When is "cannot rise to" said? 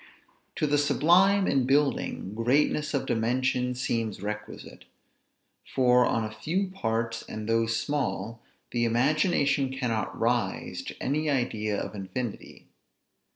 9.71-10.97